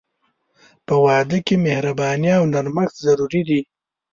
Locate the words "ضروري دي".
3.05-3.61